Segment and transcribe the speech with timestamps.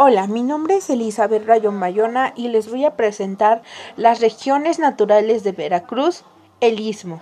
[0.00, 3.62] Hola, mi nombre es Elizabeth Rayón Bayona y les voy a presentar
[3.96, 6.22] las regiones naturales de Veracruz,
[6.60, 7.20] el Istmo.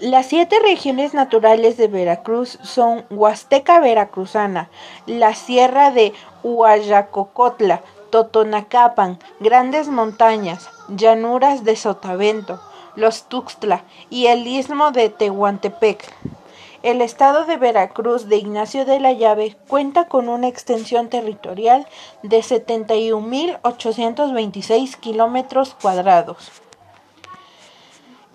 [0.00, 4.70] Las siete regiones naturales de Veracruz son Huasteca Veracruzana,
[5.06, 6.12] la Sierra de
[6.42, 12.60] Huayacocotla, Totonacapan, Grandes Montañas, Llanuras de Sotavento,
[12.96, 16.12] Los Tuxtla y el Istmo de Tehuantepec.
[16.82, 21.86] El estado de Veracruz de Ignacio de la Llave cuenta con una extensión territorial
[22.22, 26.52] de 71.826 kilómetros cuadrados.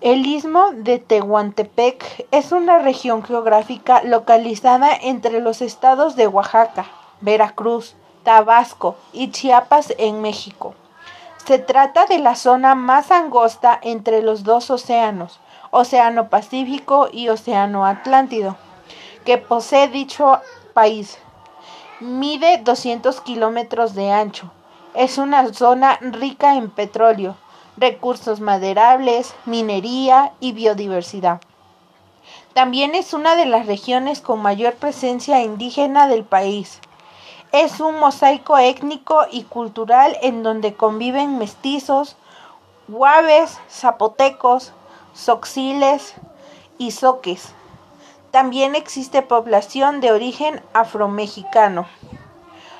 [0.00, 6.86] El istmo de Tehuantepec es una región geográfica localizada entre los estados de Oaxaca,
[7.20, 10.74] Veracruz, Tabasco y Chiapas en México.
[11.44, 15.38] Se trata de la zona más angosta entre los dos océanos,
[15.74, 18.56] Océano Pacífico y Océano Atlántico,
[19.24, 20.38] que posee dicho
[20.74, 21.16] país.
[21.98, 24.52] Mide 200 kilómetros de ancho.
[24.92, 27.36] Es una zona rica en petróleo,
[27.78, 31.40] recursos maderables, minería y biodiversidad.
[32.52, 36.80] También es una de las regiones con mayor presencia indígena del país.
[37.50, 42.16] Es un mosaico étnico y cultural en donde conviven mestizos,
[42.88, 44.74] guaves, zapotecos,
[45.14, 46.14] soxiles
[46.78, 47.52] y soques.
[48.30, 51.86] También existe población de origen afromexicano.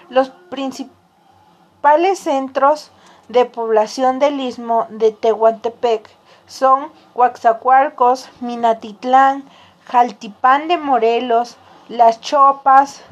[0.09, 2.91] Los principales centros
[3.29, 6.09] de población del istmo de Tehuantepec
[6.47, 9.45] son Coaxacualcos, Minatitlán,
[9.87, 11.57] Jaltipán de Morelos,
[11.89, 13.03] Las Chopas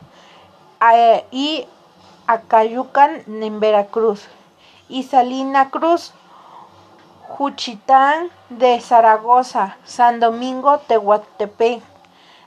[0.94, 1.66] eh, y
[2.26, 4.28] Acayucan en Veracruz
[4.88, 6.12] y Salina Cruz
[7.30, 11.80] Juchitán de Zaragoza, San Domingo, Tehuantepec,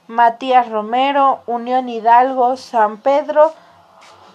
[0.07, 3.53] Matías Romero, Unión Hidalgo, San Pedro,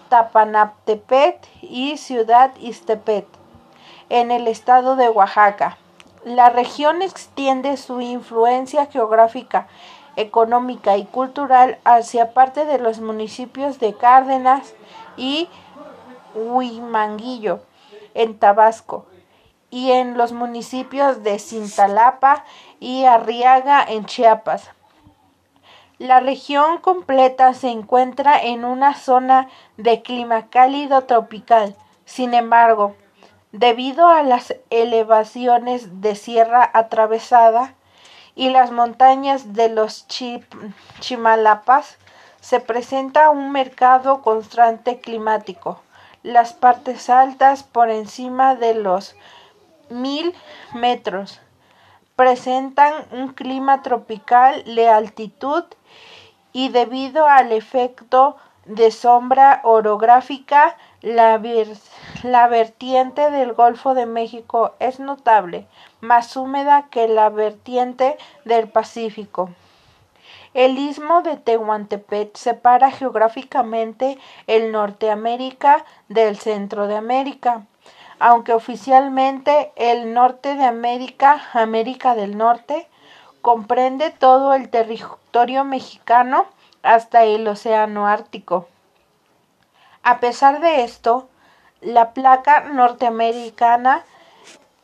[0.09, 3.27] Tapanaptepet y Ciudad Istepet,
[4.09, 5.77] en el estado de Oaxaca.
[6.25, 9.67] La región extiende su influencia geográfica,
[10.15, 14.73] económica y cultural hacia parte de los municipios de Cárdenas
[15.15, 15.47] y
[16.33, 17.61] Huimanguillo,
[18.15, 19.05] en Tabasco,
[19.71, 22.43] y en los municipios de Cintalapa
[22.79, 24.69] y Arriaga en Chiapas.
[25.99, 31.75] La región completa se encuentra en una zona de clima cálido tropical.
[32.05, 32.95] Sin embargo,
[33.51, 37.73] debido a las elevaciones de sierra atravesada
[38.33, 40.07] y las montañas de los
[40.99, 41.97] Chimalapas,
[42.39, 45.81] se presenta un mercado constante climático.
[46.23, 49.15] Las partes altas por encima de los
[49.89, 50.33] mil
[50.73, 51.41] metros.
[52.15, 55.63] Presentan un clima tropical de altitud
[56.51, 58.35] y debido al efecto
[58.65, 61.41] de sombra orográfica, la,
[62.23, 65.65] la, vertiente del Golfo de México es notable,
[66.01, 69.49] más húmeda que la vertiente del Pacífico.
[70.53, 74.17] El istmo de Tehuantepec separa geográficamente
[74.47, 77.65] el Norteamérica del Centro de América
[78.19, 82.87] aunque oficialmente el norte de América, América del Norte,
[83.41, 86.45] comprende todo el territorio mexicano
[86.83, 88.67] hasta el Océano Ártico.
[90.03, 91.29] A pesar de esto,
[91.81, 94.03] la placa norteamericana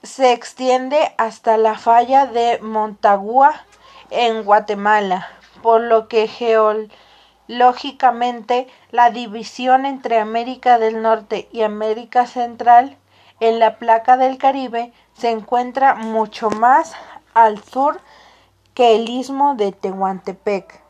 [0.02, 3.66] se extiende hasta la falla de Montagua
[4.12, 5.28] en Guatemala,
[5.62, 12.96] por lo que geológicamente la división entre América del Norte y América Central
[13.40, 16.94] en la placa del Caribe se encuentra mucho más
[17.34, 18.00] al sur
[18.74, 20.85] que el istmo de Tehuantepec.